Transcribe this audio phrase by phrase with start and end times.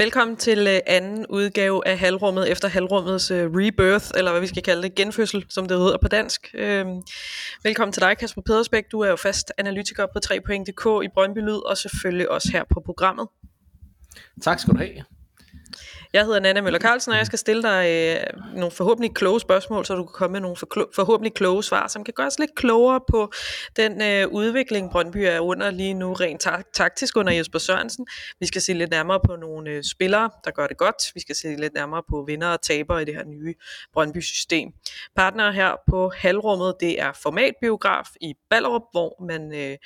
[0.00, 4.62] Velkommen til øh, anden udgave af halvrummet efter halvrummets øh, rebirth, eller hvad vi skal
[4.62, 6.54] kalde det, genfødsel, som det hedder på dansk.
[6.54, 7.02] Øhm,
[7.62, 8.84] velkommen til dig, Kasper Pedersbæk.
[8.92, 12.82] Du er jo fast analytiker på 3.dk i Brøndby Lyd, og selvfølgelig også her på
[12.86, 13.28] programmet.
[14.42, 15.04] Tak skal du have.
[16.12, 19.86] Jeg hedder Nana Møller Carlsen, og jeg skal stille dig øh, nogle forhåbentlig kloge spørgsmål,
[19.86, 22.54] så du kan komme med nogle forklo- forhåbentlig kloge svar, som kan gøre os lidt
[22.56, 23.32] klogere på
[23.76, 28.06] den øh, udvikling, Brøndby er under lige nu, rent ta- taktisk under Jesper Sørensen.
[28.40, 30.96] Vi skal se lidt nærmere på nogle øh, spillere, der gør det godt.
[31.14, 33.54] Vi skal se lidt nærmere på vinder og tabere i det her nye
[33.92, 34.68] Brøndby-system.
[35.16, 39.76] Partner her på halvrummet, det er Formatbiograf i Ballerup, hvor man øh,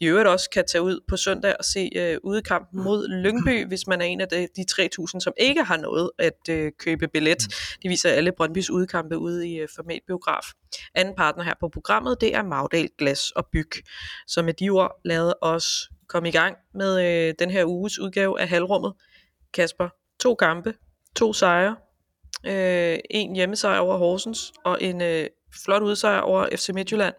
[0.00, 3.86] i øvrigt også kan tage ud på søndag og se øh, udekampen mod Lyngby, hvis
[3.86, 7.08] man er en af de, de 3.000, som ikke har har noget at øh, købe
[7.08, 7.46] billet.
[7.48, 7.80] Mm.
[7.82, 10.44] De viser alle Brøndbys udkampe ude i øh, format biograf.
[10.94, 13.70] Anden partner her på programmet, det er Magdal Glas og Byg.
[14.26, 18.40] Så med de ord lader os komme i gang med øh, den her uges udgave
[18.40, 18.92] af Halvrummet.
[19.54, 19.88] Kasper,
[20.20, 20.74] to kampe,
[21.16, 21.76] to sejre,
[22.46, 25.26] øh, en hjemmesejr over Horsens og en øh,
[25.64, 27.14] flot udsejr over FC Midtjylland.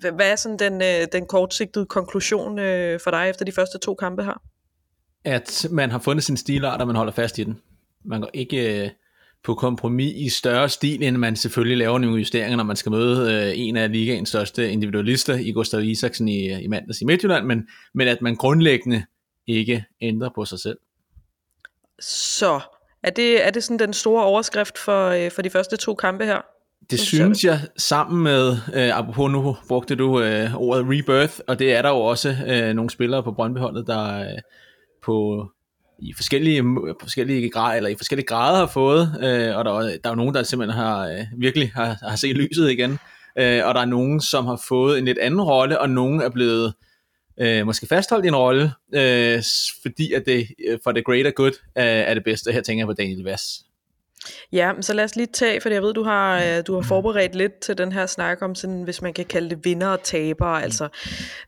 [0.00, 3.94] Hvad er sådan den, øh, den kortsigtede konklusion øh, for dig efter de første to
[3.94, 4.42] kampe her?
[5.24, 7.58] At man har fundet sin stilart, og man holder fast i den.
[8.04, 8.90] Man går ikke øh,
[9.44, 13.34] på kompromis i større stil, end man selvfølgelig laver nogle justeringer, når man skal møde
[13.34, 17.68] øh, en af ligaens største individualister i Gustav Isaksen i, i mandags i Midtjylland, men,
[17.94, 19.04] men at man grundlæggende
[19.46, 20.78] ikke ændrer på sig selv.
[22.00, 22.60] Så
[23.02, 26.24] er det, er det sådan den store overskrift for, øh, for de første to kampe
[26.24, 26.40] her?
[26.90, 31.74] Det synes jeg, sammen med, øh, apropos nu brugte du øh, ordet rebirth, og det
[31.74, 34.38] er der jo også øh, nogle spillere på Brøndbyholdet, der, øh,
[35.02, 35.46] på
[35.98, 36.64] i forskellige,
[37.00, 40.34] forskellige grader, eller i forskellige grader har fået, øh, og der, der er jo nogen,
[40.34, 42.90] der simpelthen har øh, virkelig har, har set lyset igen,
[43.38, 46.30] øh, og der er nogen, som har fået en lidt anden rolle, og nogen er
[46.30, 46.74] blevet
[47.40, 49.42] øh, måske fastholdt i en rolle, øh,
[49.82, 52.52] fordi at det øh, for the greater good øh, er det bedste.
[52.52, 53.64] Her tænker jeg på Daniel Vass.
[54.52, 57.34] Ja, så lad os lige tage, for jeg ved, du har, øh, du har forberedt
[57.34, 60.58] lidt til den her snak om, sådan, hvis man kan kalde det vinder og tabere,
[60.58, 60.64] mm.
[60.64, 60.88] altså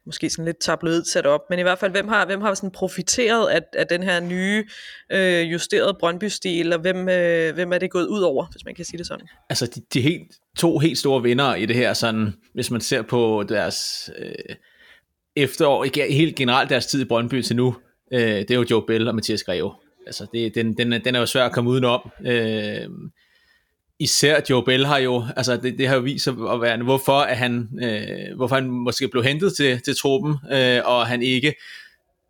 [0.06, 2.70] måske sådan lidt tabloid sat op, men i hvert fald, hvem har, hvem har sådan
[2.70, 4.64] profiteret af, af den her nye
[5.12, 8.84] øh, justerede Brøndby-stil, og hvem, øh, hvem er det gået ud over, hvis man kan
[8.84, 9.26] sige det sådan?
[9.50, 13.02] Altså, de, de helt, to helt store vinder i det her, sådan, hvis man ser
[13.02, 14.56] på deres øh,
[15.36, 17.76] efterår, ikke helt generelt deres tid i Brøndby til nu,
[18.12, 19.72] øh, det er jo Joe Bell og Mathias Greve
[20.06, 22.10] altså det, den, den, den er jo svær at komme udenom.
[22.26, 22.88] Øh,
[23.98, 27.20] især Joe Bell har jo, altså det, det har jo vist sig at være, hvorfor,
[27.20, 31.54] at han, øh, hvorfor han måske blev hentet til, til truppen, øh, og han ikke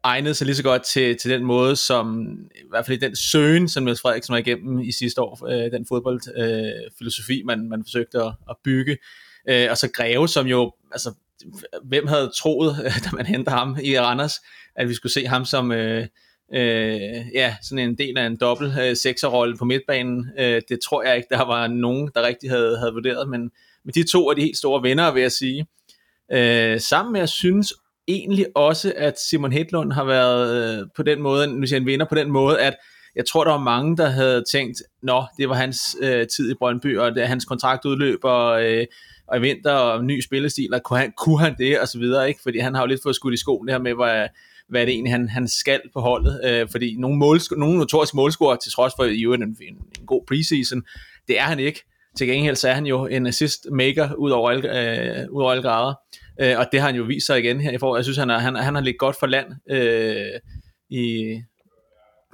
[0.02, 3.16] egnede sig lige så godt til, til den måde, som i hvert fald i den
[3.16, 7.84] søgen, som Niels Frederiksen var igennem i sidste år, øh, den fodboldfilosofi, øh, man, man
[7.84, 8.98] forsøgte at, at bygge.
[9.48, 11.14] Øh, og så Greve, som jo, altså,
[11.84, 14.34] hvem havde troet, da man hentede ham i Randers,
[14.76, 16.06] at vi skulle se ham som, øh,
[16.54, 20.26] øh, ja, sådan en del af en dobbelt øh, sekserrolle på midtbanen.
[20.38, 23.40] Øh, det tror jeg ikke, der var nogen, der rigtig havde, havde vurderet, men,
[23.84, 25.66] men de to er de helt store vinder, vil jeg sige.
[26.32, 27.74] Øh, sammen med, jeg synes
[28.08, 32.06] egentlig også, at Simon Hedlund har været øh, på den måde, nu siger en vinder
[32.08, 32.74] på den måde, at
[33.16, 36.54] jeg tror, der var mange, der havde tænkt, nå, det var hans øh, tid i
[36.54, 38.86] Brøndby, og det, hans kontrakt udløber, øh,
[39.28, 42.28] og i vinter, og ny spillestil, og kunne han, kunne han det, og så videre,
[42.28, 42.40] ikke?
[42.42, 44.28] Fordi han har jo lidt fået skudt i skoen det her med, hvad,
[44.72, 48.56] hvad det egentlig han, han skal på holdet, øh, fordi nogle, målsk- nogle notoriske målscorer,
[48.56, 49.56] til trods for i en, en,
[50.00, 50.82] en god preseason,
[51.28, 51.84] det er han ikke.
[52.16, 55.50] Til gengæld så er han jo en assist maker ud over alle, øh, ud over
[55.50, 55.94] alle grader,
[56.40, 57.98] øh, og det har han jo vist sig igen her i foråret.
[57.98, 60.40] Jeg synes, han, er, han, han har ligget godt for land øh,
[60.90, 61.36] i,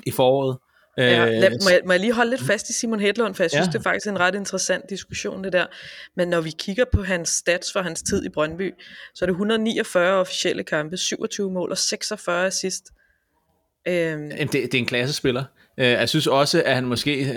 [0.07, 0.59] i foråret.
[0.99, 3.43] Ja, øh, lad, må, jeg, må jeg lige holde lidt fast i Simon Hedlund, for
[3.43, 3.71] jeg synes, ja.
[3.73, 5.67] det er faktisk en ret interessant diskussion, det der.
[6.17, 8.75] Men når vi kigger på hans stats for hans tid i Brøndby,
[9.15, 12.85] så er det 149 officielle kampe, 27 mål og 46 assist.
[13.89, 14.31] Øhm.
[14.31, 15.45] Det, det er en klassespiller.
[15.79, 17.37] Uh, jeg synes også, at han måske, uh,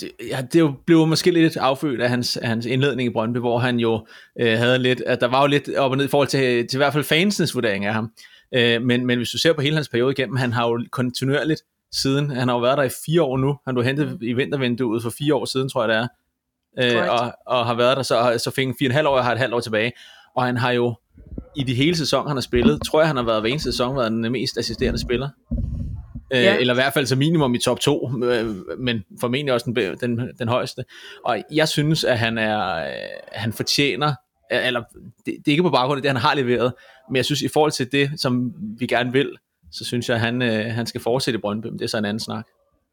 [0.00, 3.58] det, ja, det blev måske lidt affødt af hans, af hans indledning i Brøndby, hvor
[3.58, 3.94] han jo
[4.40, 6.76] uh, havde lidt, at der var jo lidt op og ned i forhold til, til
[6.76, 8.12] i hvert fald fansens vurdering af ham.
[8.56, 11.62] Uh, men, men hvis du ser på hele hans periode igennem, han har jo kontinuerligt
[12.02, 12.30] siden.
[12.30, 13.58] Han har jo været der i fire år nu.
[13.64, 14.18] Han blev hentet mm.
[14.20, 16.08] i vintervinduet for fire år siden, tror jeg det er.
[16.78, 19.16] Øh, og, og har været der, så, så fik han fire og en halv år,
[19.16, 19.92] og har et halvt år tilbage.
[20.36, 20.94] Og han har jo
[21.56, 23.96] i de hele sæson, han har spillet, tror jeg, han har været hver eneste sæson
[23.96, 25.28] været den mest assisterende spiller.
[26.32, 26.56] Øh, ja.
[26.56, 28.46] Eller i hvert fald som minimum i top 2, øh,
[28.78, 30.84] men formentlig også den, den, den højeste.
[31.24, 32.92] Og jeg synes, at han er, øh,
[33.32, 34.14] han fortjener,
[34.50, 34.80] eller
[35.26, 36.72] det, det er ikke på baggrund af det, han har leveret,
[37.10, 39.30] men jeg synes, i forhold til det, som vi gerne vil,
[39.72, 41.98] så synes jeg, at han, øh, han skal fortsætte i Brøndby, men det er så
[41.98, 42.46] en anden snak.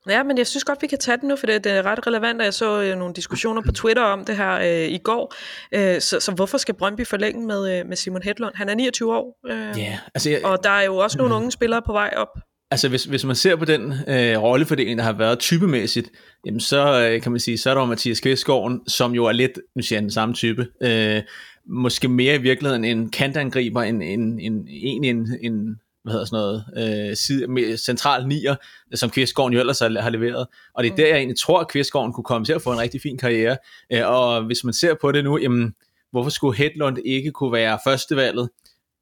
[0.09, 2.07] Ja, men jeg synes godt, vi kan tage den nu, for det, det er ret
[2.07, 5.33] relevant, og jeg så øh, nogle diskussioner på Twitter om det her øh, i går.
[5.73, 8.53] Øh, så, så hvorfor skal Brøndby forlænge med, øh, med Simon Hedlund?
[8.55, 11.51] Han er 29 år, øh, yeah, altså jeg, og der er jo også nogle unge
[11.51, 12.27] spillere på vej op.
[12.71, 16.09] Altså hvis, hvis man ser på den øh, rollefordeling, der har været typemæssigt,
[16.45, 19.59] jamen så øh, kan man sige, så er der Mathias Kvistgaard, som jo er lidt,
[19.75, 21.21] nu siger jeg, den samme type, øh,
[21.69, 26.37] måske mere i virkeligheden en kantangriber, end en, en, en, en, en hvad hedder sådan
[26.37, 28.55] noget, øh, side, med central nier,
[28.95, 30.47] som Kvistgården jo ellers har, har leveret.
[30.73, 32.79] Og det er der, jeg egentlig tror, at Kvistgården kunne komme til at få en
[32.79, 33.57] rigtig fin karriere.
[33.93, 35.73] Øh, og hvis man ser på det nu, jamen,
[36.11, 38.49] hvorfor skulle Hedlund ikke kunne være førstevalget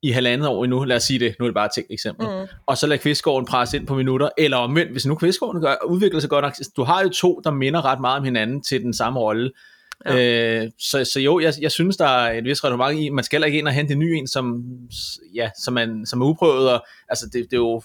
[0.03, 2.27] i halvandet år endnu, lad os sige det, nu er det bare et tænkt eksempel,
[2.27, 2.48] mm.
[2.65, 6.19] og så lade Kvistgården presse ind på minutter, eller omvendt, hvis nu Kvistgården gør, udvikler
[6.19, 8.94] sig godt nok, du har jo to, der minder ret meget om hinanden til den
[8.94, 9.51] samme rolle,
[10.06, 10.63] Ja.
[10.63, 13.44] Øh, så, så jo, jeg, jeg synes, der er et vis resonemang i, man skal
[13.45, 14.63] ikke ind og hente en ny en, som,
[15.36, 17.81] ja, som, man, som er uprøvet, og altså det, det er jo,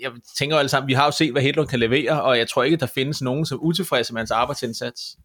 [0.00, 2.48] jeg tænker jo alle sammen, vi har jo set, hvad Hedlund kan levere, og jeg
[2.48, 5.16] tror ikke, der findes nogen, som er utilfredse med hans arbejdsindsats.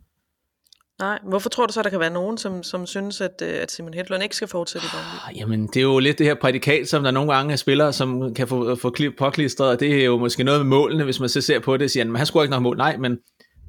[0.99, 3.71] Nej, hvorfor tror du så, der kan være nogen, som, som synes, at, øh, at
[3.71, 5.29] Simon Hedlund ikke skal fortsætte i Brøndby?
[5.29, 7.93] Ah, jamen, det er jo lidt det her prædikat, som der nogle gange er spillere,
[7.93, 11.29] som kan få, få påklistret, og det er jo måske noget med målene, hvis man
[11.29, 12.77] så ser på det, siger, at han skulle ikke nok mål.
[12.77, 13.17] Nej, men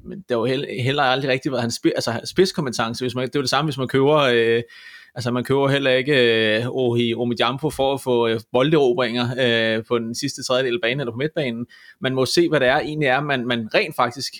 [0.03, 3.03] men det var heller, heller aldrig rigtig været hans spids, altså, spidskompetence.
[3.03, 4.17] Hvis man, det er jo det samme, hvis man køber...
[4.17, 4.63] Øh,
[5.15, 9.99] altså man køber heller ikke øh, Ohi Omidjampo for at få øh, bolderobringer øh, på
[9.99, 11.65] den sidste tredjedel af banen eller på midtbanen.
[12.01, 14.33] Man må se, hvad det er egentlig er, man, man rent faktisk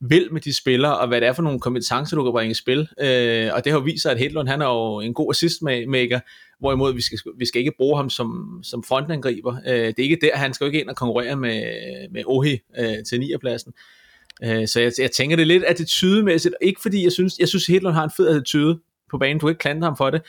[0.00, 2.54] vil med de spillere, og hvad det er for nogle kompetencer, du kan bringe i
[2.54, 2.88] spil.
[3.00, 6.20] Øh, og det har jo vist sig, at Hedlund han er jo en god assistmaker,
[6.60, 9.56] hvorimod vi skal, vi skal ikke bruge ham som, som frontangriber.
[9.66, 11.62] Øh, det er ikke der, han skal jo ikke ind og konkurrere med,
[12.10, 13.32] med Ohi øh, til 9.
[13.40, 13.72] pladsen.
[14.44, 17.94] Øh, så jeg, jeg tænker det lidt attitydemæssigt, ikke fordi jeg synes, jeg synes Hedlund
[17.94, 18.80] har en fed attitude
[19.10, 20.22] på banen, du kan ikke klandre ham for det.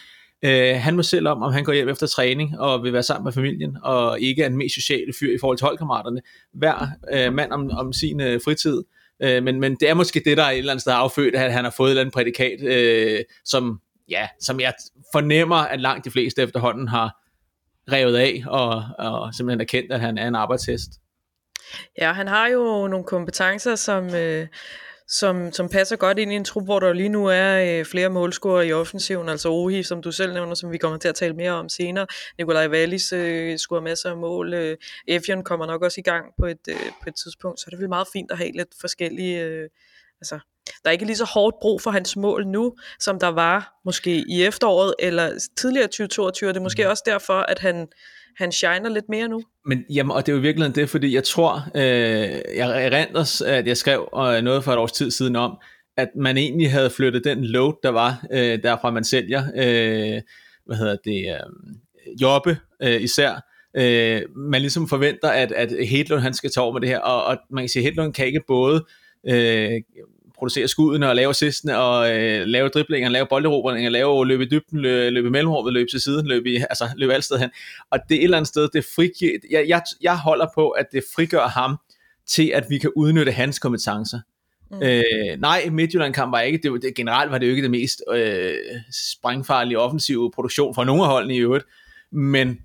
[0.45, 3.23] Øh, han må selv om, om han går hjem efter træning og vil være sammen
[3.23, 6.21] med familien, og ikke er den mest sociale fyr i forhold til holdkammeraterne.
[6.53, 8.83] Hver øh, mand om, om sin øh, fritid.
[9.23, 11.53] Øh, men, men det er måske det, der er et eller andet sted affødt, at
[11.53, 13.79] han har fået et eller andet prædikat, øh, som,
[14.09, 14.73] ja, som jeg
[15.13, 17.15] fornemmer, at langt de fleste efterhånden har
[17.91, 20.89] revet af, og, og simpelthen erkendt, at han er en arbejdshest.
[21.97, 24.47] Ja, han har jo nogle kompetencer, som, øh,
[25.09, 28.09] som, som passer godt ind i en trup, hvor der lige nu er øh, flere
[28.09, 31.33] målscorer i offensiven, altså Ohi, som du selv nævner, som vi kommer til at tale
[31.33, 32.07] mere om senere.
[32.37, 34.53] Nikolaj Wallis øh, scorer masser af mål.
[34.53, 34.77] Øh,
[35.07, 37.79] Evian kommer nok også i gang på et, øh, på et tidspunkt, så det er
[37.79, 39.41] vel meget fint at have lidt forskellige...
[39.43, 39.69] Øh,
[40.21, 40.39] altså,
[40.83, 44.25] der er ikke lige så hårdt brug for hans mål nu, som der var måske
[44.27, 46.89] i efteråret eller tidligere 2022, og det er måske mm.
[46.89, 47.87] også derfor, at han
[48.39, 49.41] han shiner lidt mere nu.
[49.65, 51.81] Men jamen, og det er jo virkelig det, fordi jeg tror, øh,
[52.57, 55.57] jeg erindrer, at jeg skrev øh, noget for et års tid siden om,
[55.97, 60.21] at man egentlig havde flyttet den load, der var, øh, derfra man sælger, øh,
[60.65, 63.45] hvad hedder det, øh, jobbe øh, især,
[63.77, 67.23] øh, man ligesom forventer, at, at Hedlund han skal tage over med det her, og,
[67.23, 68.85] og man kan sige, at Hedlund kan ikke både
[69.27, 69.81] øh,
[70.39, 74.79] producere skuddene og lave assistene og øh, lave driblinger, lave bolderobringer, lave løbe i dybden,
[74.79, 77.49] løbe, løbe i mellemrummet, løbe til siden, løbe, i, altså, løbe alt sted hen.
[77.91, 80.85] Og det er et eller andet sted, det frigiver, jeg, jeg, jeg holder på, at
[80.91, 81.77] det frigør ham
[82.27, 84.19] til, at vi kan udnytte hans kompetencer.
[84.71, 84.83] Mm.
[84.83, 88.53] Øh, nej, Midtjylland-kamp var ikke, det, det, generelt var det jo ikke det mest øh,
[89.13, 91.65] sprængfarlige offensive produktion fra nogle af holdene i øvrigt,
[92.11, 92.59] men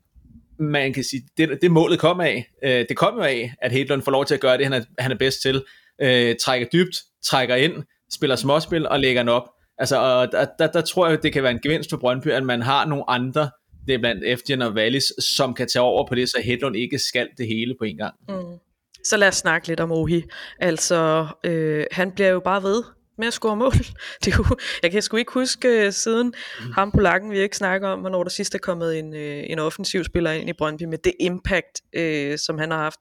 [0.58, 4.02] man kan sige, det, det målet kom af, øh, det kom jo af, at Hedlund
[4.02, 5.64] får lov til at gøre det, han er, han er bedst til,
[6.00, 7.82] øh, trækker dybt, trækker ind,
[8.14, 9.48] spiller småspil og lægger den op.
[9.78, 12.42] Altså, og der, der, der tror jeg, det kan være en gevinst for Brøndby, at
[12.42, 13.50] man har nogle andre,
[13.86, 16.98] det er blandt Eftian og Wallis, som kan tage over på det, så Hedlund ikke
[16.98, 18.14] skal det hele på en gang.
[18.28, 18.58] Mm.
[19.04, 20.22] Så lad os snakke lidt om Ohi.
[20.60, 22.82] Altså, øh, han bliver jo bare ved
[23.18, 23.72] med at score mål.
[24.24, 24.44] Det jo,
[24.82, 26.26] jeg kan sgu ikke huske uh, siden
[26.60, 26.72] mm.
[26.72, 29.58] ham på lakken, vi ikke snakker om, hvornår der sidst er kommet en, uh, en
[29.58, 32.98] offensiv spiller ind i Brøndby med det impact, uh, som han har haft.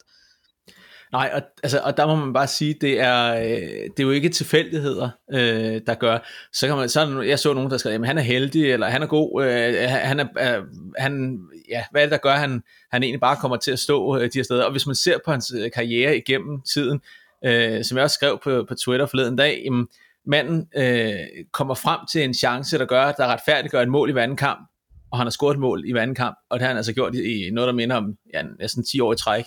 [1.14, 4.12] Nej, og, altså, og der må man bare sige, det er, øh, det er jo
[4.12, 6.18] ikke tilfældigheder, øh, der gør.
[6.54, 9.04] Så kan man, så jeg så nogen, der skrev, at han er heldig, eller han
[9.04, 10.64] er god, øh, han er, øh,
[10.98, 11.40] han,
[11.70, 14.18] ja, hvad er det, der gør, at han, han egentlig bare kommer til at stå
[14.18, 14.64] øh, de her steder.
[14.64, 17.02] Og hvis man ser på hans øh, karriere igennem tiden,
[17.46, 19.88] øh, som jeg også skrev på, på Twitter forleden dag, jamen,
[20.26, 24.70] manden øh, kommer frem til en chance, der gør, der retfærdiggør et mål i vandkamp,
[25.12, 27.48] og han har scoret et mål i vandkamp, og det har han altså gjort i,
[27.48, 29.46] i noget, der minder om ja, næsten 10 år i træk.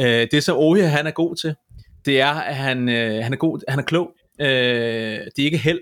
[0.00, 1.54] Øh, det så Oje han er god til,
[2.04, 4.10] det er, at han, øh, han er god, han er klog.
[4.40, 5.80] Øh, det er ikke held.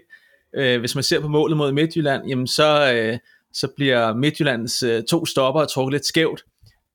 [0.56, 3.18] Øh, hvis man ser på målet mod Midtjylland, jamen så, øh,
[3.52, 6.44] så bliver Midtjyllands øh, to stopper trukket lidt skævt,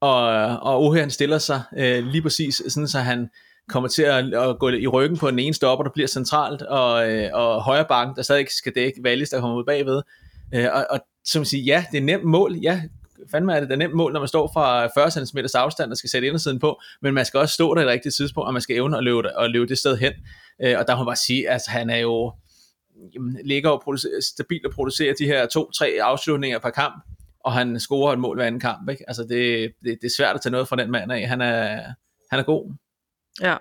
[0.01, 0.21] og,
[0.59, 3.29] og Ohe han stiller sig øh, lige præcis sådan, så han
[3.69, 7.11] kommer til at, at gå i ryggen på den ene stopper, der bliver centralt, og,
[7.11, 10.01] øh, og højre bank, der stadig skal dække Wallis, der kommer ud bagved.
[10.53, 12.81] Øh, og, og som siger, ja, det er nemt mål, ja,
[13.31, 16.09] fandme er det da nemt mål, når man står fra 40 cm afstand og skal
[16.09, 18.61] sætte indersiden på, men man skal også stå der i det rigtige tidspunkt, og man
[18.61, 20.13] skal evne at løbe, at løbe det sted hen.
[20.63, 22.33] Øh, og der må man bare sige, at altså, han er jo
[23.15, 27.03] jamen, ligger og producerer, stabilt og producerer de her to-tre afslutninger per kamp,
[27.45, 28.89] og han scorer et mål hver anden kamp.
[28.89, 29.03] Ikke?
[29.07, 31.27] Altså det, det, det er svært at tage noget fra den mand af.
[31.27, 31.83] Han er,
[32.31, 32.73] han er god.
[33.41, 33.55] Ja,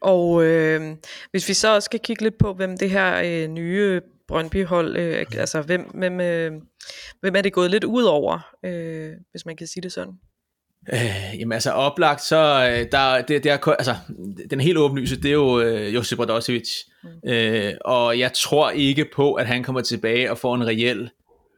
[0.00, 0.96] og øh,
[1.30, 5.26] hvis vi så også skal kigge lidt på, hvem det her øh, nye Brøndby-hold, øh,
[5.38, 6.52] altså hvem, hvem, øh,
[7.20, 10.14] hvem er det gået lidt ud over, øh, hvis man kan sige det sådan?
[10.92, 12.36] Øh, jamen altså oplagt, så
[12.70, 13.94] øh, der, det, det er, altså,
[14.50, 16.68] den helt åbenlyse, det er jo øh, Josip Radosevic.
[17.04, 17.30] Mm.
[17.30, 21.10] Øh, og jeg tror ikke på, at han kommer tilbage og får en reel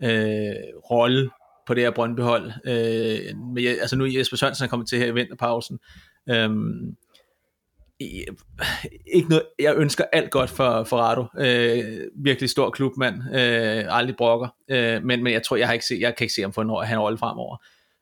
[0.02, 0.54] øh,
[0.90, 1.30] rolle
[1.66, 2.52] på det her Brøndby-hold.
[2.64, 5.78] Øh, med, altså nu er Jesper Sørensen er kommet til her i vinterpausen.
[6.30, 6.50] Øh,
[9.14, 11.24] ikke noget, jeg ønsker alt godt for, for Rado.
[11.38, 14.48] Øh, virkelig stor klubmand, øh, aldrig brokker.
[14.70, 16.60] Øh, men, men jeg tror, jeg, har ikke set, jeg kan ikke se ham få
[16.60, 17.56] en, han rolle fremover.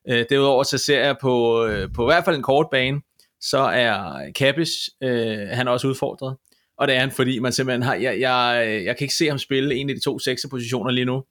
[0.09, 3.01] Øh, derudover så ser jeg på, øh, på i hvert fald en kort bane,
[3.41, 6.37] så er Kabish, øh, han er også udfordret.
[6.77, 9.37] Og det er han, fordi man simpelthen har, jeg, jeg, jeg kan ikke se ham
[9.37, 11.23] spille en af de to sekser positioner lige nu,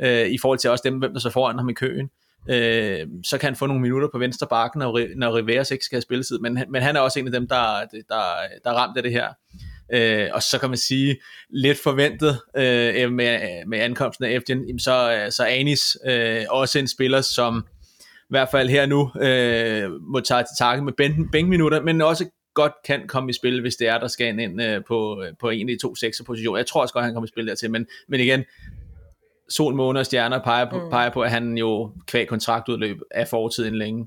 [0.00, 2.04] øh, i forhold til også dem, hvem der så foran ham i køen.
[2.04, 2.08] Øh,
[2.50, 5.96] Øh, så kan han få nogle minutter på venstre bakken, når, når Rivers ikke skal
[5.96, 8.22] have spilletid, men, men han er også en af dem, der, der,
[8.64, 9.28] der er ramt af det her.
[9.92, 11.16] Øh, og så kan man sige,
[11.50, 17.20] lidt forventet øh, med, med ankomsten af Efgen, så, så Anis øh, også en spiller,
[17.20, 17.66] som
[18.00, 20.92] i hvert fald her nu øh, må tage til takke med
[21.32, 24.84] bænkminutter, men også godt kan komme i spil, hvis det er, der skal ind øh,
[24.88, 26.58] på, på en af de to sekser positioner.
[26.58, 28.44] Jeg tror også godt, han kommer i spil dertil, men, men igen,
[29.50, 30.90] sol, måne og stjerner peger på, mm.
[30.90, 34.06] peger på, at han jo kvæg kontraktudløb er fortiden længe.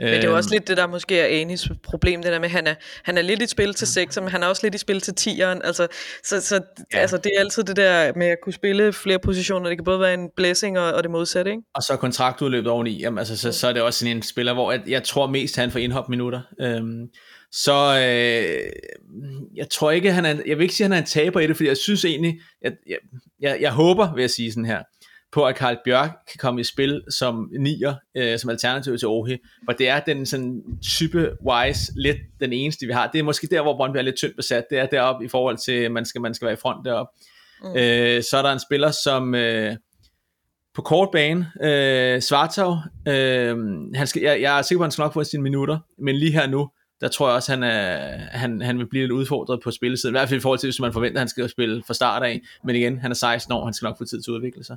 [0.00, 0.54] Men det er jo også øhm.
[0.54, 3.42] lidt det, der måske er Anis problem, det der med, han er, han er lidt
[3.42, 5.60] i spil til 6, men han er også lidt i spil til 10'eren.
[5.66, 5.86] Altså,
[6.24, 6.60] så så
[6.92, 6.98] ja.
[6.98, 9.68] altså, det er altid det der med at kunne spille flere positioner.
[9.68, 11.62] Det kan både være en blessing og, og det modsatte, ikke?
[11.74, 14.72] Og så kontraktudløbet oveni, jamen, altså, så, så er det også sådan en spiller, hvor
[14.72, 16.40] jeg, jeg tror mest, han får indhop-minutter.
[16.60, 17.08] Øhm,
[17.56, 18.72] så øh,
[19.54, 21.46] jeg tror ikke, han er, jeg vil ikke sige, at han er en taber i
[21.46, 22.98] det, fordi jeg synes egentlig, jeg, jeg,
[23.40, 24.82] jeg, jeg håber, vil jeg sige sådan her,
[25.32, 29.38] på, at Karl Bjørk kan komme i spil som nier, øh, som alternativ til Ohi,
[29.64, 33.10] for det er den sådan type-wise lidt den eneste, vi har.
[33.10, 35.58] Det er måske der, hvor Brøndby er lidt tyndt besat, det er deroppe i forhold
[35.64, 37.12] til, at man skal, man skal være i front deroppe.
[37.62, 37.76] Mm.
[37.76, 39.76] Øh, så er der en spiller, som øh,
[40.74, 42.76] på kort bane, øh, Svartov,
[43.08, 43.56] øh,
[43.94, 46.16] han skal, jeg, jeg er sikker på, at han skal nok få sine minutter, men
[46.16, 46.70] lige her nu,
[47.04, 50.14] der tror jeg også, han, er, han, han vil blive lidt udfordret på spillesiden.
[50.14, 52.22] I hvert fald i forhold til, hvis man forventer, at han skal spille fra start
[52.22, 52.40] af.
[52.64, 54.76] Men igen, han er 16 år, han skal nok få tid til at udvikle sig.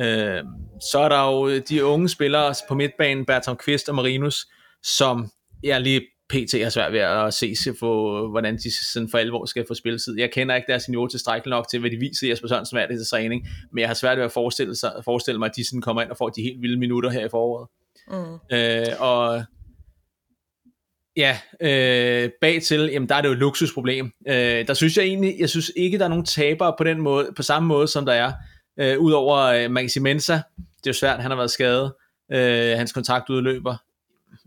[0.00, 0.44] Øh,
[0.92, 4.46] så er der jo de unge spillere på midtbanen, Bertram Kvist og Marinus,
[4.82, 5.30] som
[5.62, 6.54] jeg lige pt.
[6.54, 10.18] er svært ved at se sig for, hvordan de sådan for alvor skal få spilletid.
[10.18, 13.06] Jeg kender ikke deres niveau tilstrækkeligt nok til, hvad de viser Jesper Sørensen hver til
[13.10, 16.02] træning, men jeg har svært ved at forestille, sig, forestille mig, at de sådan kommer
[16.02, 17.68] ind og får de helt vilde minutter her i foråret.
[18.10, 18.56] Mm.
[18.56, 19.44] Øh, og
[21.16, 24.12] Ja, øh, bagtil, jamen der er det jo et luksusproblem.
[24.28, 27.28] Øh, der synes jeg egentlig, jeg synes ikke, der er nogen tabere på den måde,
[27.36, 28.32] på samme måde, som der er.
[28.80, 31.92] Øh, Udover øh, Maxi Mensa, det er jo svært, han har været skadet.
[32.32, 33.76] Øh, hans kontrakt udløber.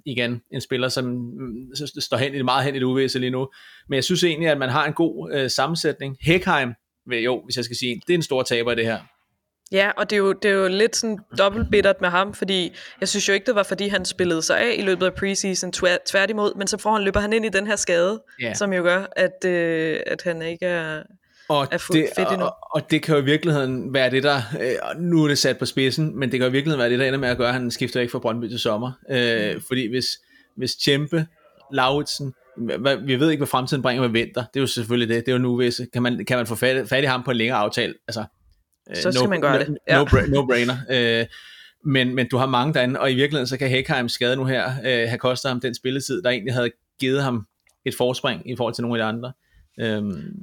[0.06, 3.30] Igen, en spiller, som mm, står hen i det meget hen i det uvæse lige
[3.30, 3.50] nu.
[3.90, 6.18] Men jeg synes egentlig, at man har en god øh, sammensætning.
[6.22, 6.74] Hekheim,
[7.08, 9.00] jo, hvis jeg skal sige, det er en stor taber i det her.
[9.72, 13.08] Ja, og det er jo, det er jo lidt sådan dobbeltbittert med ham, fordi jeg
[13.08, 15.72] synes jo ikke, det var fordi, han spillede sig af i løbet af preseason,
[16.06, 18.56] tværtimod, men så får han, løber han ind i den her skade, yeah.
[18.56, 21.04] som jo gør, at, øh, at han ikke er,
[21.50, 22.46] og er fuldt det, fedt endnu.
[22.46, 25.58] Og, og det kan jo i virkeligheden være det, der, øh, nu er det sat
[25.58, 27.48] på spidsen, men det kan jo i virkeligheden være det, der ender med at gøre,
[27.48, 28.92] at han skifter ikke fra Brøndby til sommer.
[29.12, 29.62] Øh, mm.
[29.68, 30.06] Fordi hvis,
[30.58, 31.28] hvis Tjempe,
[31.74, 32.34] Lauritsen,
[33.06, 35.36] vi ved ikke, hvad fremtiden bringer med vinter, det er jo selvfølgelig det, det er
[35.36, 37.58] jo nu, hvis, kan man, kan man få fat, fat i ham på en længere
[37.58, 38.24] aftale, altså
[38.96, 39.78] så skal no, man gøre det.
[39.88, 39.98] Ja.
[39.98, 40.76] No, no brainer.
[40.90, 41.26] Øh,
[41.86, 44.70] men, men du har mange derinde, og i virkeligheden så kan Hekheim skade nu her
[44.70, 47.48] øh, have kostet ham den spilletid, der egentlig havde givet ham
[47.86, 49.34] et forspring i forhold til nogle af de andre.
[49.80, 50.36] Øhm,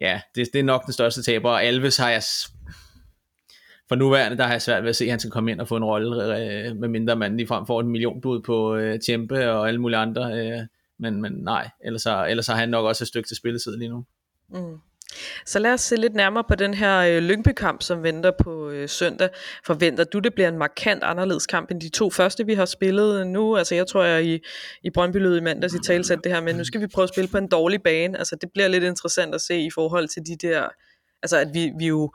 [0.00, 2.22] ja, det, det er nok den største taber, og Alves har jeg
[3.88, 5.68] for nuværende, der har jeg svært ved at se, at han skal komme ind og
[5.68, 9.50] få en rolle, øh, med mindre man ligefrem får en million bud på øh, Tjempe
[9.50, 10.60] og alle mulige andre, øh,
[10.98, 13.88] men, men nej, ellers, så, ellers har han nok også et stykke til spilletid lige
[13.88, 14.04] nu.
[14.48, 14.78] Mm.
[15.46, 18.88] Så lad os se lidt nærmere på den her øh, Lyngby-kamp, som venter på øh,
[18.88, 19.28] søndag.
[19.66, 23.26] Forventer du, det bliver en markant anderledes kamp end de to første, vi har spillet
[23.26, 23.56] nu?
[23.56, 24.38] Altså jeg tror, jeg i,
[24.82, 27.08] i Brøndby lød i mandags i talsat det her, men nu skal vi prøve at
[27.08, 28.18] spille på en dårlig bane.
[28.18, 30.68] Altså det bliver lidt interessant at se i forhold til de der,
[31.22, 32.12] altså at vi, vi jo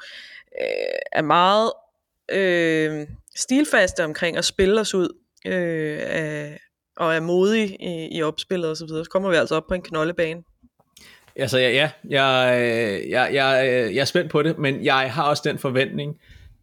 [0.61, 1.71] øh, er meget
[2.31, 5.09] øh, stilfaste omkring at spille os ud
[5.45, 6.59] øh, af,
[6.97, 8.75] og er modige i, i opspillet osv.
[8.75, 9.05] Så, videre.
[9.05, 10.43] så kommer vi altså op på en knoldebane.
[11.39, 15.43] Altså ja, ja jeg, jeg, jeg, jeg er spændt på det, men jeg har også
[15.45, 16.17] den forventning,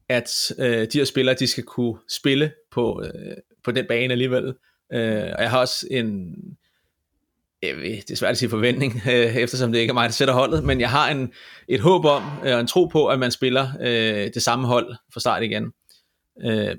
[0.09, 4.55] at øh, de her spillere, de skal kunne spille på, øh, på den bane alligevel.
[4.93, 6.35] Øh, og jeg har også en,
[7.63, 10.13] jeg ved, det er svært at sige forventning, øh, eftersom det ikke er mig, der
[10.13, 11.33] sætter holdet, men jeg har en,
[11.69, 14.95] et håb om, øh, og en tro på, at man spiller øh, det samme hold
[15.13, 15.73] fra start igen.
[16.43, 16.77] Øh,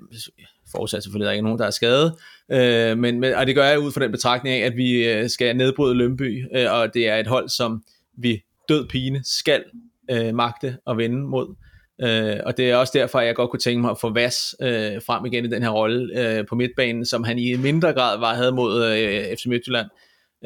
[0.72, 2.14] forudsat selvfølgelig, at der ikke er nogen, der er skadet.
[2.52, 5.30] Øh, men, men, og det gør jeg ud fra den betragtning af, at vi øh,
[5.30, 7.84] skal nedbryde Lønby, øh, og det er et hold, som
[8.18, 9.64] vi død pine skal
[10.12, 11.56] øh, magte og vende mod.
[12.02, 14.56] Øh, og det er også derfor, at jeg godt kunne tænke mig at få Vas
[14.62, 18.20] øh, frem igen i den her rolle øh, på midtbanen, som han i mindre grad
[18.20, 19.88] var havde mod øh, FC Midtjylland,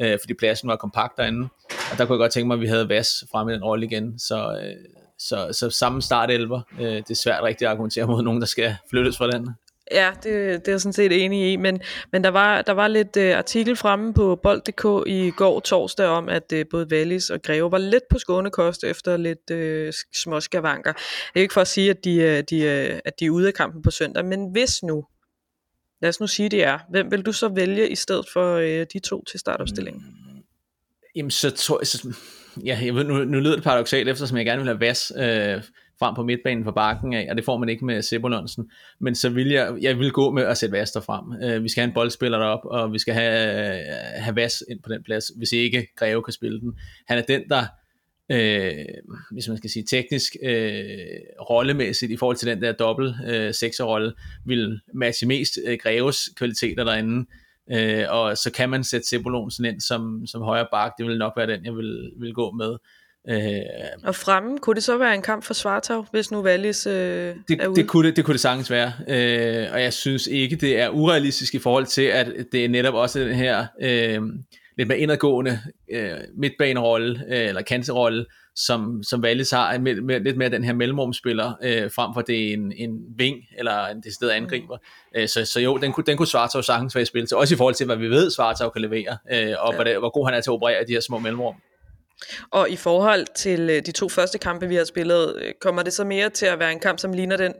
[0.00, 1.48] øh, fordi pladsen var kompakt derinde.
[1.92, 3.86] Og der kunne jeg godt tænke mig, at vi havde Vas frem i den rolle
[3.86, 4.18] igen.
[4.18, 6.60] Så, øh, så, så samme start elver.
[6.80, 9.48] Øh, det er svært rigtig at argumentere mod nogen, der skal flyttes fra den.
[9.92, 11.80] Ja, det, det er jeg sådan set enig i, men,
[12.12, 16.28] men der, var, der var lidt uh, artikel fremme på bold.dk i går torsdag om,
[16.28, 20.92] at uh, både Wallis og Greve var lidt på skånekost efter lidt uh, småskavanker.
[20.92, 21.00] Det
[21.34, 23.54] er ikke for at sige, at de, uh, de, uh, at de er ude af
[23.54, 25.04] kampen på søndag, men hvis nu,
[26.02, 28.84] lad os nu sige, det er, hvem vil du så vælge i stedet for uh,
[28.92, 30.02] de to til startopstillingen?
[30.02, 30.42] Mm,
[31.16, 32.14] jamen, så tror jeg, så,
[32.64, 35.62] ja, jeg ved, nu, nu lyder det paradoxalt, eftersom jeg gerne vil have Vas øh,
[35.98, 39.28] frem på midtbanen for bakken af, og det får man ikke med Sebulonsen, men så
[39.28, 41.42] vil jeg, jeg vil gå med at sætte Vas frem.
[41.42, 43.84] Øh, vi skal have en boldspiller derop, og vi skal have, øh,
[44.22, 46.72] have Vas ind på den plads, hvis ikke Greve kan spille den.
[47.08, 47.66] Han er den, der
[48.30, 48.84] øh,
[49.30, 50.96] hvis man skal sige teknisk, øh,
[51.50, 54.12] rollemæssigt i forhold til den der dobbelt øh, sekserrolle,
[54.46, 57.26] vil matche mest øh, Greves kvaliteter derinde.
[57.72, 61.32] Øh, og så kan man sætte Sebolonsen ind som, som højre bak, det vil nok
[61.36, 62.76] være den, jeg vil, vil gå med.
[63.28, 63.62] Øh,
[64.04, 66.92] og fremme, kunne det så være en kamp for Svartov, hvis nu Wallis øh,
[67.48, 67.76] det, er ude?
[67.76, 70.88] Det kunne det, det kunne det sagtens være, øh, og jeg synes ikke, det er
[70.88, 74.20] urealistisk i forhold til, at det er netop også den her øh,
[74.80, 75.60] lidt mere indadgående
[75.90, 80.72] øh, midtbanerolle, øh, eller kanterolle, som, som Wallis har, med, med, lidt mere den her
[80.72, 84.76] mellemrumspiller, øh, frem for det er en, en ving, eller en decideret angriber.
[84.76, 85.20] Mm.
[85.20, 87.54] Øh, så, så jo, den kunne, den kunne Svartov sagtens være i spil til, også
[87.54, 89.82] i forhold til, hvad vi ved, Svartov kan levere, øh, og ja.
[89.82, 91.54] hvor, hvor god han er til at operere de her små mellemrum.
[92.50, 95.92] Og i forhold til øh, de to første kampe, vi har spillet, øh, kommer det
[95.92, 97.54] så mere til at være en kamp, som ligner den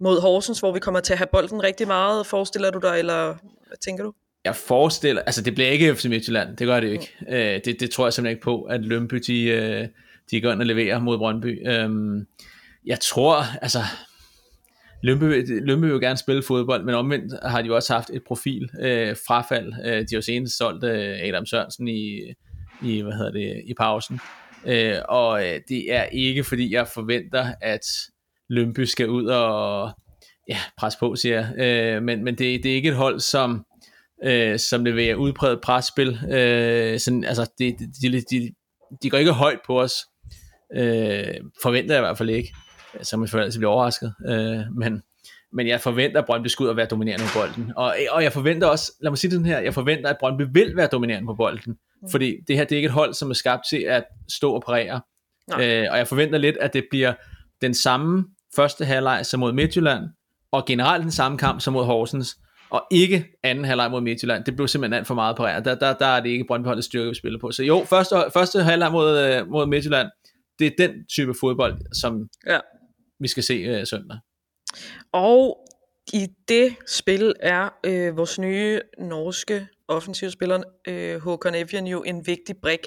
[0.00, 3.24] mod Horsens, hvor vi kommer til at have bolden rigtig meget, forestiller du dig, eller
[3.68, 4.12] hvad tænker du?
[4.44, 7.14] Jeg forestiller, altså det bliver ikke FC Midtjylland, det gør det jo ikke.
[7.20, 7.26] Mm.
[7.34, 9.88] Øh, det, det tror jeg simpelthen ikke på, at Lønby, de,
[10.30, 11.68] de går ind og leverer mod Brøndby.
[11.68, 12.26] Øhm,
[12.86, 13.78] jeg tror, altså,
[15.02, 18.70] Lønby, Lønby vil gerne spille fodbold, men omvendt har de jo også haft et profil
[18.80, 19.72] øh, frafald.
[19.84, 22.18] Øh, de har jo senest solgt øh, Adam Sørensen i,
[22.82, 24.20] i, hvad hedder det, i pausen.
[24.66, 27.86] Øh, og øh, det er ikke fordi jeg forventer, at
[28.48, 29.90] Lønby skal ud og
[30.48, 31.58] ja, presse på, siger jeg.
[31.58, 33.64] Øh, men men det, det er ikke et hold, som,
[34.24, 36.08] øh, som leverer udpræget presspil.
[36.32, 38.50] Øh, sådan, altså, de, de, de,
[39.02, 39.94] de går ikke højt på os.
[40.76, 42.54] Øh, forventer jeg i hvert fald ikke.
[43.02, 44.14] Så man selvfølgelig bliver overrasket.
[44.28, 45.02] Øh, men,
[45.52, 47.72] men jeg forventer, at Brøndby skal ud og være dominerende på bolden.
[47.76, 50.42] Og, og jeg forventer også, lad mig sige det sådan her, jeg forventer, at Brøndby
[50.52, 51.72] vil være dominerende på bolden.
[52.02, 52.10] Mm.
[52.10, 54.62] Fordi det her det er ikke et hold, som er skabt til at stå og
[54.66, 55.00] parere.
[55.60, 57.14] Øh, og jeg forventer lidt, at det bliver
[57.60, 58.24] den samme
[58.56, 60.04] første halvleg som mod Midtjylland,
[60.52, 62.36] og generelt den samme kamp som mod Horsens,
[62.70, 64.44] og ikke anden halvleg mod Midtjylland.
[64.44, 65.64] Det blev simpelthen alt for meget pareret.
[65.64, 67.50] Der, der, der er det ikke Brøndby styrke, vi spiller på.
[67.50, 70.08] Så jo, første, første halvleg mod, øh, mod Midtjylland,
[70.58, 72.58] det er den type fodbold, som ja.
[73.20, 74.18] vi skal se uh, søndag.
[75.12, 75.58] Og
[76.12, 82.56] i det spil er øh, vores nye norske offensivspilleren øh, Håkon Evian jo en vigtig
[82.62, 82.80] brik.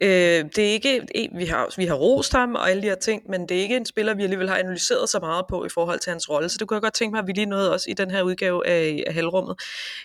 [0.00, 0.08] Øh,
[0.56, 3.48] det er ikke, vi har, vi har rost ham og alle de her ting, men
[3.48, 6.10] det er ikke en spiller, vi alligevel har analyseret så meget på i forhold til
[6.10, 7.94] hans rolle, så det kunne jeg godt tænke mig, at vi lige nåede også i
[7.94, 9.62] den her udgave af, af halvrummet.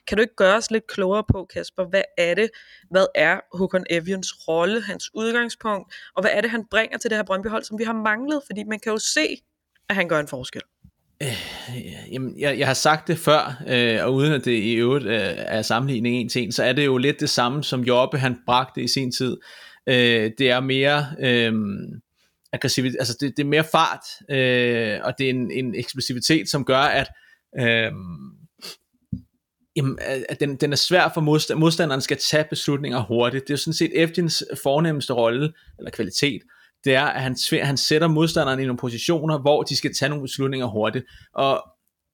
[0.07, 2.49] Kan du ikke gøre os lidt klogere på, Kasper, hvad er det,
[2.91, 7.17] hvad er Håkon Evians rolle, hans udgangspunkt, og hvad er det, han bringer til det
[7.17, 9.41] her Brøndby-hold, som vi har manglet, fordi man kan jo se,
[9.89, 10.61] at han gør en forskel.
[11.23, 15.05] Øh, jamen, jeg, jeg har sagt det før, øh, og uden at det i øvrigt
[15.05, 18.17] øh, er sammenligning en til en, så er det jo lidt det samme, som Jobbe
[18.17, 19.37] han bragte i sin tid.
[19.89, 21.53] Øh, det er mere øh,
[22.53, 26.65] aggressivitet, altså det, det er mere fart, øh, og det er en, en eksplosivitet, som
[26.65, 27.07] gør, at
[27.59, 27.91] øh,
[29.75, 33.43] jamen, at den, den er svær for modstand, modstanderen skal tage beslutninger hurtigt.
[33.43, 36.41] Det er jo sådan set Eftins fornemmeste rolle, eller kvalitet,
[36.85, 40.23] det er, at han, han sætter modstanderen i nogle positioner, hvor de skal tage nogle
[40.23, 41.05] beslutninger hurtigt.
[41.33, 41.63] Og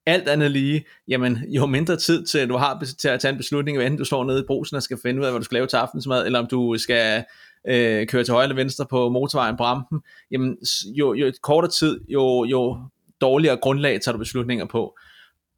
[0.06, 3.78] alt andet lige, jamen, jo mindre tid til du har til at tage en beslutning,
[3.78, 5.68] enten du står nede i brusen og skal finde ud af, hvad du skal lave
[5.68, 7.24] til aftensmad, eller om du skal
[7.68, 10.00] øh, køre til højre eller venstre på motorvejen på rampen,
[10.32, 12.78] jamen, jo, jo kortere tid, jo, jo
[13.22, 14.98] dårligere grundlag tager du beslutninger på.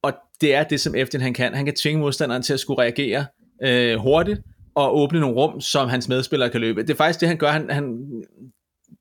[0.01, 1.53] Og det er det, som efter han kan.
[1.53, 3.25] Han kan tvinge modstanderen til at skulle reagere
[3.63, 4.41] øh, hurtigt,
[4.75, 6.81] og åbne nogle rum, som hans medspillere kan løbe.
[6.81, 7.47] Det er faktisk det, han gør.
[7.47, 8.07] Han, han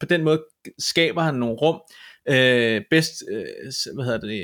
[0.01, 0.43] på den måde
[0.79, 1.81] skaber han nogle rum,
[2.29, 3.45] øh, bedst, øh,
[3.95, 4.41] hvad hedder det,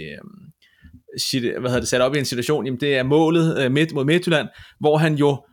[1.34, 3.92] øh, hvad hedder det, sat op i en situation, jamen det er målet øh, midt
[3.92, 4.48] mod Midtjylland,
[4.80, 5.44] hvor han jo,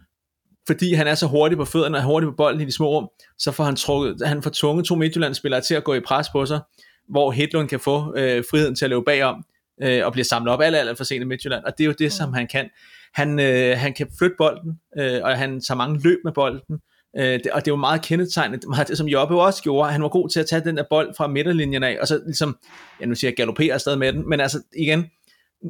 [0.67, 3.09] fordi han er så hurtig på fødderne og hurtig på bolden i de små rum,
[3.37, 6.45] så får han, trukket, han får tvunget to Midtjylland-spillere til at gå i pres på
[6.45, 6.61] sig,
[7.09, 9.43] hvor Hedlund kan få øh, friheden til at løbe bagom,
[9.83, 11.95] øh, og bliver samlet op alt, alt for sent i Midtjylland, og det er jo
[11.99, 12.09] det, mm.
[12.09, 12.69] som han kan.
[13.13, 16.79] Han, øh, han kan flytte bolden, øh, og han tager mange løb med bolden,
[17.17, 20.09] øh, det, og det var meget kendetegnet, meget det som Jobbe også gjorde, han var
[20.09, 22.57] god til at tage den der bold fra midterlinjen af, og så ligesom,
[23.01, 25.05] ja nu siger jeg galopere afsted med den, men altså igen,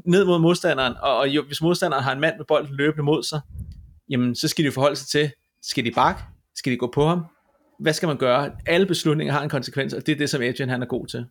[0.06, 3.23] ned mod modstanderen, og, og jo, hvis modstanderen har en mand med bolden løbende mod
[3.23, 3.41] sig,
[4.10, 6.21] jamen så skal de forholde sig til, skal de bakke,
[6.56, 7.25] skal de gå på ham,
[7.79, 8.51] hvad skal man gøre?
[8.65, 11.25] Alle beslutninger har en konsekvens, og det er det, som Adrian han er god til.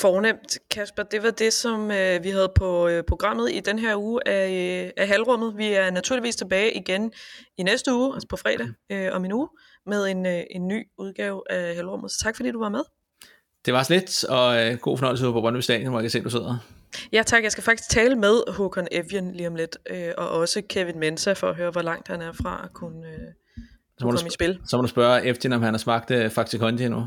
[0.00, 1.02] Fornemt, Kasper.
[1.02, 4.50] Det var det, som øh, vi havde på øh, programmet i den her uge af,
[4.84, 5.56] øh, af halvrummet.
[5.56, 7.12] Vi er naturligvis tilbage igen
[7.58, 9.48] i næste uge, altså på fredag øh, om en uge,
[9.86, 12.10] med en, øh, en ny udgave af halvrummet.
[12.10, 12.82] Så tak fordi du var med.
[13.66, 16.30] Det var slet, og øh, god fornøjelse på Brøndby Stadion, hvor jeg kan se, du
[16.30, 16.58] sidder.
[17.12, 20.62] Ja tak, jeg skal faktisk tale med Håkon Evian lige om lidt, øh, og også
[20.68, 23.18] Kevin Mensa for at høre, hvor langt han er fra at kunne, øh,
[23.98, 24.60] så må komme i spil.
[24.66, 27.06] Så må du spørge Eftin, om han har smagt øh, Fakti Kondi endnu.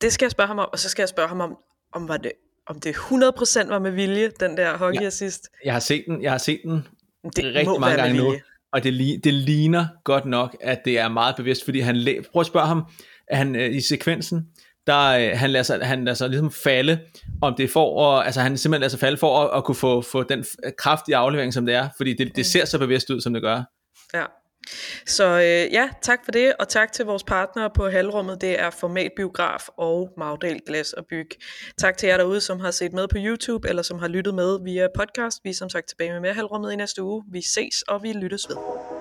[0.00, 1.58] Det skal jeg spørge ham om, og så skal jeg spørge ham om,
[1.92, 2.32] om, var det,
[2.66, 5.48] om det 100% var med vilje, den der hockey assist.
[5.52, 6.86] Ja, jeg har set den, jeg har set den
[7.36, 8.34] det rigtig mange gange nu,
[8.72, 12.46] og det, det ligner godt nok, at det er meget bevidst, fordi han, prøv at
[12.46, 12.84] spørge ham,
[13.28, 14.46] at han øh, i sekvensen,
[14.86, 16.98] der øh, han lader sig, han lader sig ligesom falde,
[17.42, 20.02] om det for at, altså han simpelthen lader sig falde for at, at kunne få,
[20.02, 20.44] få den
[20.78, 22.44] kraftige aflevering, som det er, fordi det, det mm.
[22.44, 23.62] ser så bevidst ud, som det gør.
[24.14, 24.24] Ja,
[25.06, 28.70] så øh, ja, tak for det, og tak til vores partnere på Halrummet, Det er
[28.70, 31.28] Format Biograf og Magdal Glas og Byg.
[31.78, 34.64] Tak til jer derude, som har set med på YouTube, eller som har lyttet med
[34.64, 35.40] via podcast.
[35.44, 37.24] Vi er som sagt tilbage med mere Halrummet i næste uge.
[37.32, 38.91] Vi ses, og vi lyttes ved.